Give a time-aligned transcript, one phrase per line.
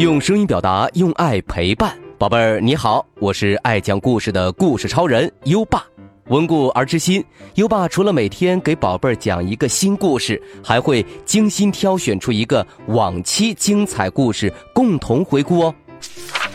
[0.00, 5.84] 用声音表达，用爱陪伴，宝贝儿你好，我是爱讲故事的故事超人优爸。
[6.28, 7.22] 温故而知新，
[7.56, 15.74] 优爸除了每天给宝贝儿讲一个新故事，还会精心挑选出一个往期精彩故事共同回顾哦。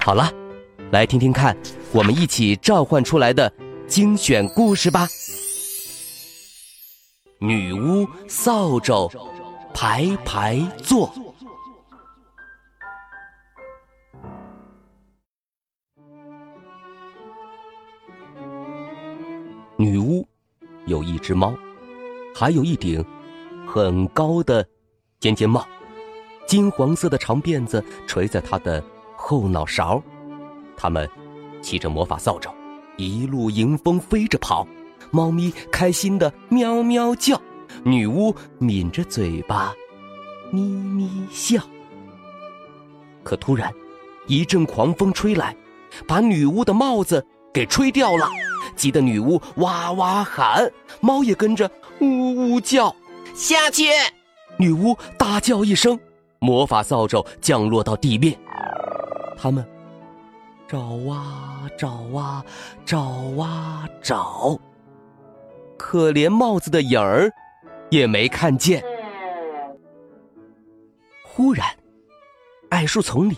[0.03, 0.27] 好了，
[0.89, 1.55] 来听听看，
[1.91, 3.53] 我们一起召唤出来的
[3.85, 5.07] 精选故事吧。
[7.37, 9.07] 女巫扫帚
[9.71, 11.13] 排排坐。
[20.85, 21.53] 有一只猫，
[22.33, 23.03] 还有一顶
[23.65, 24.67] 很高的
[25.19, 25.65] 尖尖帽，
[26.47, 28.83] 金黄色的长辫子垂在她的
[29.15, 30.01] 后脑勺。
[30.77, 31.09] 他们
[31.61, 32.49] 骑着魔法扫帚，
[32.97, 34.67] 一路迎风飞着跑。
[35.11, 37.39] 猫咪开心的喵喵叫，
[37.83, 39.73] 女巫抿着嘴巴，
[40.51, 41.61] 咪咪笑。
[43.23, 43.73] 可突然，
[44.27, 45.55] 一阵狂风吹来，
[46.05, 48.29] 把女巫的帽子给吹掉了。
[48.75, 52.95] 急得女巫哇哇喊，猫也跟着呜呜叫。
[53.33, 53.83] 下去！
[54.57, 55.99] 女巫大叫一声，
[56.39, 58.37] 魔法扫帚降落到地面。
[59.37, 59.65] 他们
[60.67, 60.79] 找
[61.11, 62.43] 啊找啊
[62.85, 63.01] 找
[63.37, 64.57] 啊找，
[65.77, 67.29] 可连帽子的影儿
[67.89, 68.81] 也没看见。
[71.23, 71.67] 忽然，
[72.69, 73.35] 矮树丛里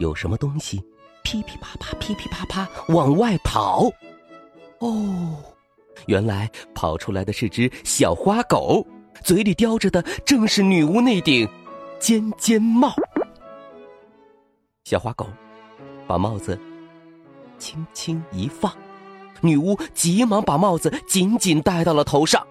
[0.00, 0.84] 有什么东西
[1.22, 3.88] 噼噼啪啪、噼噼啪啪往外跑。
[4.80, 5.36] 哦，
[6.06, 8.86] 原来跑出来的是只小花狗，
[9.22, 11.48] 嘴里叼着的正是女巫那顶
[11.98, 12.94] 尖尖帽。
[14.84, 15.26] 小花狗
[16.06, 16.58] 把帽子
[17.58, 18.74] 轻轻一放，
[19.42, 22.44] 女巫急忙把帽子紧紧戴到了头上。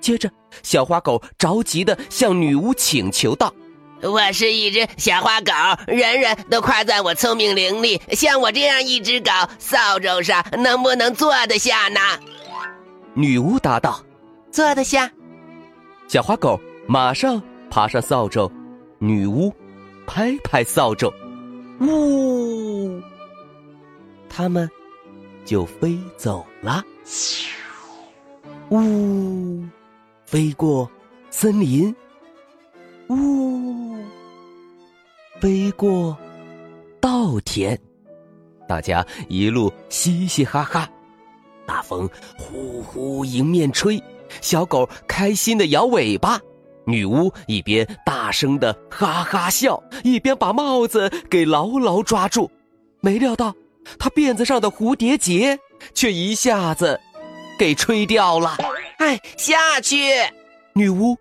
[0.00, 0.28] 接着，
[0.64, 3.54] 小花狗着急的向女巫请求道。
[4.02, 5.52] 我是一只小花狗，
[5.86, 8.00] 人人都夸赞我聪明伶俐。
[8.14, 12.00] 像我这样一只狗，扫帚上能不能坐得下呢？
[13.14, 14.02] 女巫答道
[14.50, 15.10] ：“坐得下。”
[16.08, 17.40] 小花狗马上
[17.70, 18.50] 爬上扫帚，
[18.98, 19.54] 女巫
[20.06, 21.12] 拍拍扫帚，
[21.80, 23.00] 呜，
[24.28, 24.68] 它们
[25.44, 26.82] 就飞走了。
[28.70, 29.64] 呜，
[30.24, 30.90] 飞过
[31.30, 31.94] 森林。
[33.12, 33.96] 呜，
[35.40, 36.16] 飞过
[37.00, 37.78] 稻田，
[38.68, 40.88] 大家一路嘻嘻哈哈。
[41.66, 42.08] 大风
[42.38, 44.02] 呼呼迎面吹，
[44.40, 46.40] 小狗开心的摇尾巴。
[46.84, 52.50] 女巫一边大声的哈哈笑，一边把帽子给牢牢抓住。
[53.00, 53.54] 没料到，
[53.98, 55.58] 她辫子上的蝴蝶结
[55.94, 56.98] 却一下子
[57.58, 58.56] 给吹掉了。
[58.98, 59.96] 哎，下去！
[60.74, 61.16] 女巫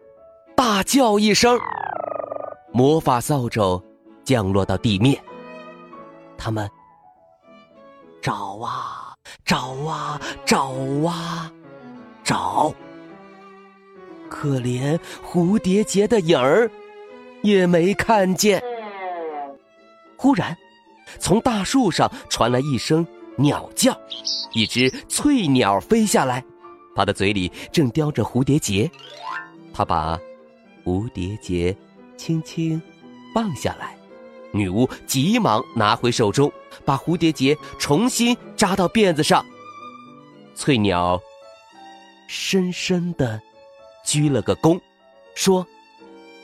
[0.63, 1.59] 大叫一声。
[2.71, 3.81] 魔法扫帚
[4.23, 5.19] 降落到地面，
[6.37, 6.69] 他们
[8.21, 9.57] 找啊找
[9.87, 10.69] 啊找
[11.03, 11.51] 啊
[12.23, 12.71] 找，
[14.29, 16.69] 可怜蝴蝶结的影儿
[17.41, 18.61] 也没看见。
[20.15, 20.55] 忽然，
[21.17, 23.03] 从大树上传来一声
[23.35, 23.99] 鸟叫，
[24.53, 26.45] 一只翠鸟飞下来，
[26.95, 28.87] 它的嘴里正叼着蝴蝶结，
[29.73, 30.19] 它把
[30.85, 31.75] 蝴蝶结。
[32.17, 32.79] 轻轻
[33.33, 33.97] 放下来，
[34.51, 36.51] 女巫急忙拿回手中，
[36.85, 39.43] 把蝴蝶结重新扎到辫子上。
[40.53, 41.19] 翠鸟
[42.27, 43.41] 深深的
[44.05, 44.79] 鞠了个躬，
[45.33, 45.65] 说：“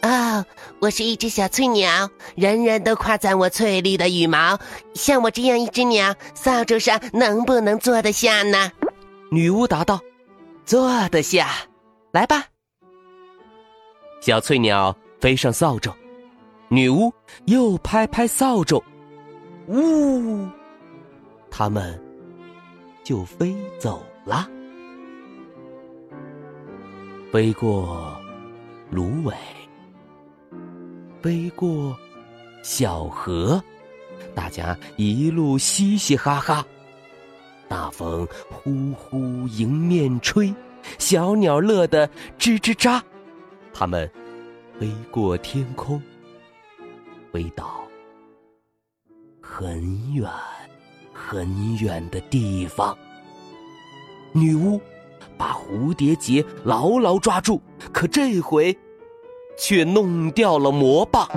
[0.01, 0.43] 啊，
[0.79, 4.57] 我是一只小翠鸟，人人都夸赞我翠绿的羽毛。
[4.95, 8.71] 像我这样一只鸟，扫帚上能不能坐得下呢？”
[9.29, 10.01] 女巫答道
[10.65, 11.49] ：“坐得下，
[12.11, 12.45] 来吧。”
[14.19, 14.95] 小翠鸟。
[15.19, 15.91] 飞上扫帚，
[16.69, 17.11] 女巫
[17.45, 18.79] 又拍拍扫帚，
[19.67, 20.47] 呜，
[21.49, 21.99] 它们
[23.03, 24.47] 就飞走了。
[27.31, 28.15] 飞过
[28.91, 29.33] 芦苇，
[31.19, 31.97] 飞过
[32.61, 33.59] 小河，
[34.35, 36.63] 大家一路嘻嘻哈哈。
[37.67, 40.53] 大风呼呼迎面吹，
[40.99, 43.01] 小鸟乐得吱吱喳，
[43.77, 44.09] 它们。
[44.79, 45.99] 飞过天空，
[47.33, 47.81] 飞到
[49.41, 50.29] 很远
[51.11, 52.95] 很远的地方。
[54.33, 54.79] 女巫
[55.35, 57.59] 把蝴蝶结牢牢抓住，
[57.91, 58.77] 可这回
[59.57, 61.27] 却弄掉了魔棒。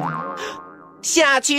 [1.00, 1.54] 下去！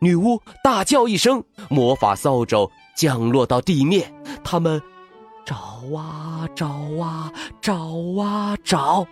[0.00, 4.10] 女巫大叫一声，魔法扫帚降落到地面。
[4.42, 4.80] 他们
[5.44, 5.54] 找
[5.94, 6.66] 啊找
[6.98, 7.30] 啊
[7.60, 7.74] 找
[8.18, 9.06] 啊找。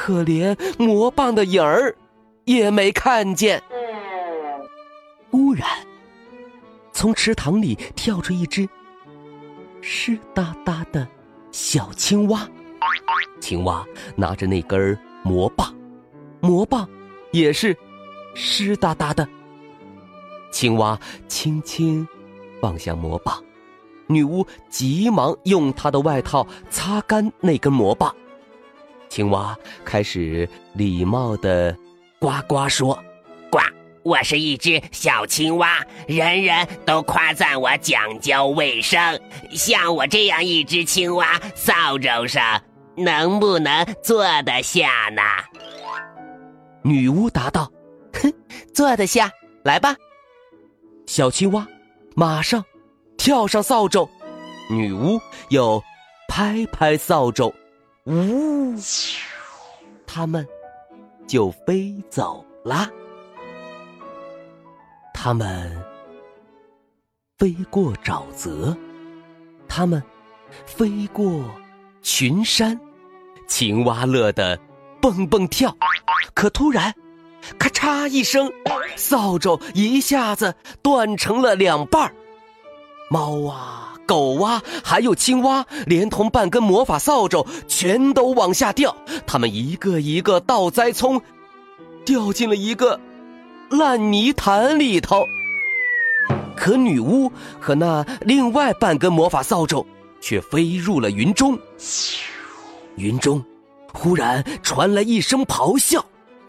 [0.00, 1.94] 可怜魔棒的影儿
[2.46, 3.62] 也没看见。
[5.30, 5.68] 突然，
[6.90, 8.66] 从池塘里跳出一只
[9.82, 11.06] 湿哒哒的
[11.52, 12.48] 小青蛙。
[13.40, 13.84] 青蛙
[14.16, 15.74] 拿着那根魔棒，
[16.40, 16.88] 魔棒
[17.30, 17.76] 也是
[18.34, 19.28] 湿哒哒的。
[20.50, 20.98] 青蛙
[21.28, 22.08] 轻轻
[22.62, 23.38] 放下魔棒，
[24.06, 28.16] 女巫急忙用她的外套擦干那根魔棒。
[29.10, 31.76] 青蛙开始礼貌的
[32.20, 32.96] 呱呱说
[33.50, 33.58] ：“呱，
[34.04, 39.20] 我是一只小青蛙，人人都夸赞我讲究卫生。
[39.50, 42.62] 像我这样一只青蛙，扫帚上
[42.96, 45.22] 能不能坐得下呢？”
[46.82, 47.68] 女巫答道
[48.14, 48.32] ：“哼，
[48.72, 49.28] 坐得下，
[49.64, 49.96] 来吧。”
[51.06, 51.66] 小青蛙
[52.14, 52.64] 马上
[53.18, 54.08] 跳上扫帚，
[54.70, 55.82] 女巫又
[56.28, 57.52] 拍拍扫帚，
[58.06, 58.74] 呜，
[60.06, 60.46] 他们
[61.26, 62.88] 就飞走了。
[65.12, 65.84] 他们
[67.38, 68.76] 飞过沼泽，
[69.68, 70.02] 他们
[70.64, 71.44] 飞过
[72.02, 72.80] 群山，
[73.46, 74.58] 青蛙乐得
[75.00, 75.76] 蹦蹦跳，
[76.34, 76.94] 可突然。
[77.58, 78.52] 咔嚓一声，
[78.96, 82.14] 扫帚一下子断成了两半儿。
[83.10, 88.96] 猫啊，狗蛙，还有青蛙，连同半根魔法扫帚，全都往下掉。
[89.24, 91.22] 它们一个一个倒栽葱，
[92.04, 92.98] 掉进了一个
[93.70, 95.24] 烂泥潭里头。
[96.56, 97.30] 可女巫
[97.60, 99.86] 和那另外半根魔法扫帚
[100.20, 101.56] 却飞入了云中。
[102.96, 103.40] 云中
[103.92, 106.04] 忽然传来一声咆哮。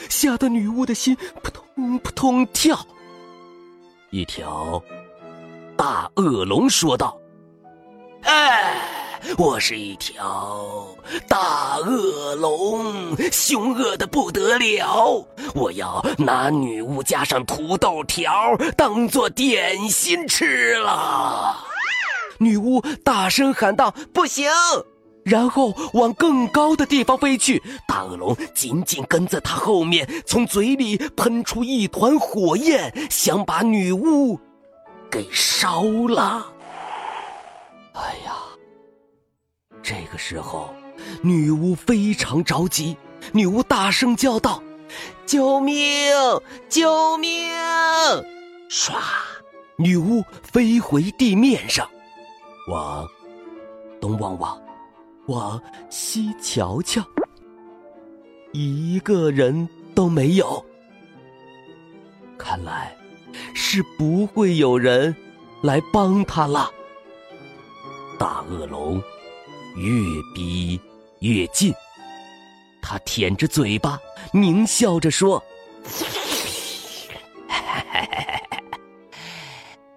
[0.10, 2.76] 吓得女巫的心扑通扑通跳。
[4.10, 4.82] 一条
[5.78, 7.16] 大恶龙说道
[8.24, 8.82] ：“哎，
[9.38, 10.88] 我是一条
[11.28, 15.26] 大恶龙，凶恶的不得了！
[15.54, 21.56] 我要拿女巫加上土豆条当做点心吃了。”
[22.40, 24.50] 女巫大声喊道：“不行！”
[25.24, 34.40] 然后往更高的地方飞去，大恶龙紧紧跟在他后面，从嘴里喷出一团火焰，想把女巫
[35.12, 36.48] 给烧了。
[37.94, 38.34] 哎呀！
[39.84, 40.74] 这个时候，
[41.24, 42.96] 女巫非常着急，
[43.34, 44.62] 女巫大声叫道
[45.26, 46.12] ：“救命！
[46.70, 47.52] 救命！”
[48.70, 48.94] 唰，
[49.78, 51.90] 女巫飞回地面上，
[52.70, 53.08] 往
[54.00, 54.60] 东望望。
[55.28, 57.02] 往西瞧瞧，
[58.54, 60.66] 一个人都没有。
[62.38, 62.94] 看来
[63.54, 65.16] 是不会有人
[65.62, 66.72] 来帮他了。
[68.22, 69.02] 大恶龙
[69.76, 69.90] 越
[70.32, 70.80] 逼
[71.22, 71.74] 越近，
[72.80, 74.00] 他舔着嘴巴，
[74.32, 75.44] 狞笑着说。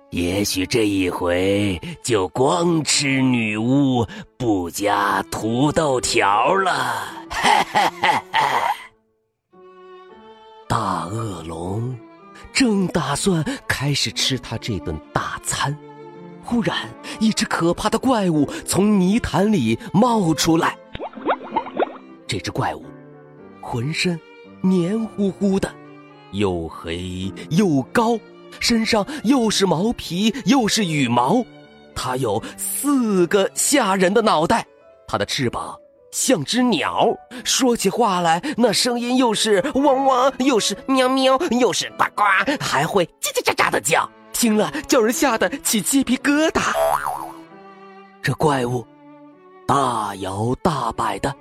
[0.09, 4.06] 也许这一回就光吃女巫，
[4.38, 7.06] 不加土豆条了。
[10.67, 11.94] 大恶龙
[12.55, 15.79] 正打算开始吃他这顿大餐，
[16.44, 16.76] 忽然
[17.19, 20.76] 一只可怕的怪物从泥潭里冒出来。
[22.26, 22.85] 这只怪物
[23.61, 24.18] 浑身
[24.61, 25.73] 黏糊糊的，
[26.33, 28.18] 又黑又高。
[28.61, 31.45] 身上又是毛皮又是羽毛，
[31.95, 34.64] 它有四个吓人的脑袋，
[35.09, 35.76] 它的翅膀
[36.12, 37.09] 像只鸟，
[37.45, 42.23] 说起话来那声音又是汪汪，又是喵喵，又是呱呱，
[42.61, 46.75] 还会叽叽喳喳的叫，听了叫人吓得起鸡皮疙瘩。
[48.23, 48.87] 这怪物
[49.67, 51.35] 大摇大摆的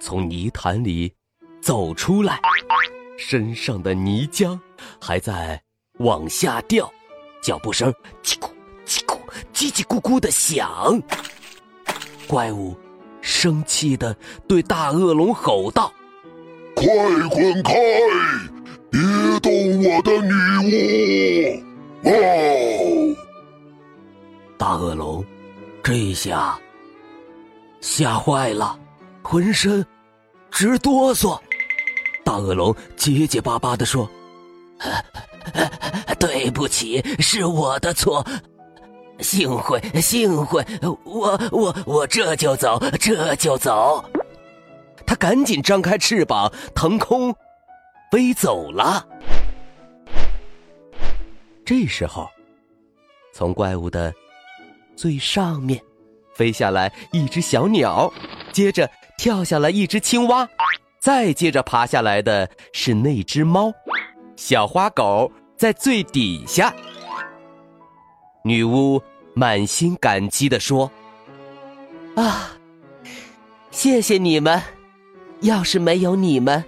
[0.00, 1.12] 从泥潭里
[1.60, 2.40] 走出来，
[3.18, 4.58] 身上的泥浆
[4.98, 5.60] 还在。
[5.98, 6.88] 往下掉，
[7.42, 7.92] 脚步声
[8.22, 8.48] 叽咕
[8.86, 9.18] 叽咕
[9.52, 11.02] 叽叽咕咕的响。
[12.28, 12.76] 怪物
[13.20, 14.16] 生气的
[14.46, 15.92] 对大恶龙吼道
[16.76, 16.86] ：“快
[17.30, 17.74] 滚开！
[18.92, 19.00] 别
[19.40, 19.52] 动
[19.82, 21.64] 我的女巫！”
[22.04, 23.16] 哦，
[24.56, 25.24] 大恶龙
[25.82, 26.58] 这一下
[27.80, 28.78] 吓坏了，
[29.22, 29.84] 浑身
[30.50, 31.38] 直哆嗦。
[32.24, 34.08] 大恶龙结结巴巴的说。
[36.20, 38.24] 对不起，是我的错。
[39.20, 40.64] 幸会，幸会，
[41.04, 44.04] 我我我这就走，这就走。
[45.06, 47.34] 他赶紧张开翅膀，腾空
[48.10, 49.06] 飞走了。
[51.68, 52.26] 这时候，
[53.30, 54.10] 从怪物的
[54.96, 55.78] 最上面
[56.32, 58.10] 飞下来一只小鸟，
[58.52, 60.48] 接着跳下来一只青蛙，
[60.98, 63.70] 再接着爬下来的是那只猫。
[64.34, 66.74] 小花狗在最底下，
[68.42, 68.98] 女巫
[69.34, 70.90] 满心感激地说
[72.16, 72.56] ：“啊，
[73.70, 74.62] 谢谢你们！
[75.42, 76.64] 要是没有你们，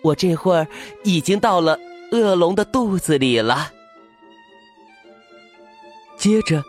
[0.00, 0.66] 我这会儿
[1.04, 1.78] 已经到了
[2.12, 3.72] 恶龙的肚子里了。”
[6.20, 6.62] 接着，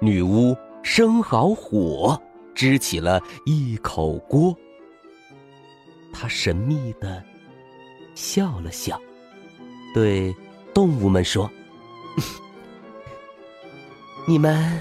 [0.00, 2.16] 女巫生好火，
[2.54, 4.56] 支起了一口锅。
[6.12, 7.20] 她神秘的
[8.14, 8.96] 笑了笑，
[9.92, 10.32] 对
[10.72, 11.50] 动物们说。
[14.24, 14.80] 你们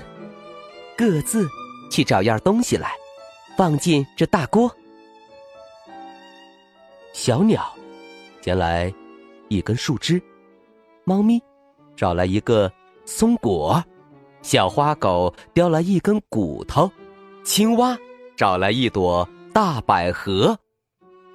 [0.95, 1.47] 各自
[1.89, 2.91] 去找样东西来，
[3.57, 4.71] 放进这大锅。
[7.11, 7.73] 小鸟
[8.39, 8.93] 捡来
[9.49, 10.21] 一根树枝，
[11.05, 11.41] 猫咪
[11.95, 12.71] 找来一个
[13.03, 13.83] 松果，
[14.45, 16.91] 小花狗叼来一根骨头，
[17.43, 17.97] 青蛙
[18.37, 20.55] 找来一朵大百合。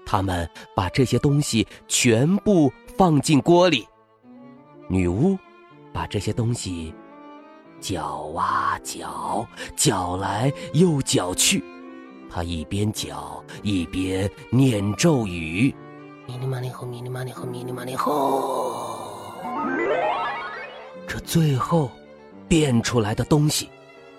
[0.07, 3.85] 他们把这些东西全部放进锅里。
[4.87, 5.37] 女巫
[5.93, 6.95] 把这些东西。
[7.81, 11.64] 搅啊搅，搅来又搅去，
[12.31, 15.75] 他一边搅一边念咒语
[16.29, 19.33] ：“咪哩嘛哩吼，咪哩嘛哩吼，咪哩嘛哩吼。”
[21.09, 21.90] 这最后
[22.50, 23.71] 变出来的东西，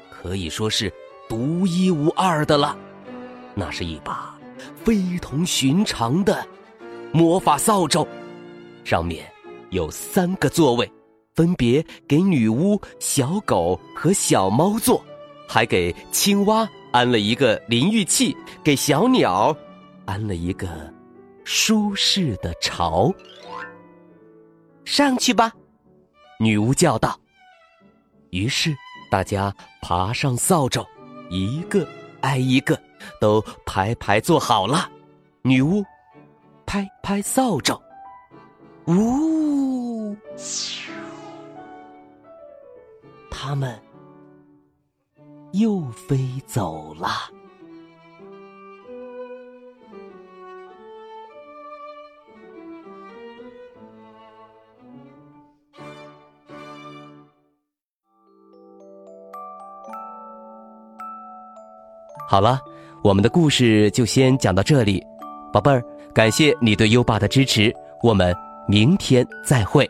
[0.10, 0.90] 可以说是
[1.28, 2.78] 独一无二的了。
[3.54, 4.40] 那是一把
[4.86, 6.48] 非同寻常的
[7.12, 8.08] 魔法扫帚，
[8.86, 9.30] 上面
[9.72, 10.90] 有三个座位。
[11.34, 15.04] 分别给女巫、小狗和小猫坐，
[15.48, 19.56] 还给青蛙安了一个淋浴器，给小鸟
[20.06, 20.68] 安了一个
[21.46, 23.14] 舒适的巢。
[24.84, 25.52] 上去吧，
[26.40, 27.21] 女巫叫道。
[28.32, 28.76] 于是
[29.10, 30.86] 大家爬上扫帚，
[31.30, 31.88] 一个
[32.22, 32.80] 挨一个，
[33.20, 34.90] 都排排坐好了。
[35.44, 35.84] 女巫
[36.66, 37.80] 拍拍扫帚，
[38.88, 40.16] 呜。
[43.30, 43.82] 他们
[45.52, 47.10] 又飞走了。
[62.32, 62.62] 好了，
[63.04, 65.06] 我们的故事就先讲到这里，
[65.52, 65.84] 宝贝儿，
[66.14, 68.34] 感谢你对优爸的支持，我们
[68.70, 69.86] 明天再会。